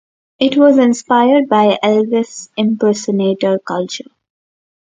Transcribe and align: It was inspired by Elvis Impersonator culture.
It 0.39 0.57
was 0.57 0.79
inspired 0.79 1.47
by 1.47 1.77
Elvis 1.83 2.49
Impersonator 2.57 3.59
culture. 3.59 4.09